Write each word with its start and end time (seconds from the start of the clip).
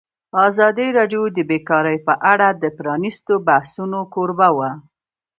ازادي 0.47 0.87
راډیو 0.97 1.23
د 1.37 1.39
بیکاري 1.49 1.97
په 2.07 2.13
اړه 2.31 2.47
د 2.53 2.65
پرانیستو 2.77 3.33
بحثونو 3.47 3.99
کوربه 4.13 4.49
وه. 4.57 4.71